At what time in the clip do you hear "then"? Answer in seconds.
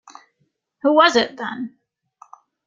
1.37-1.77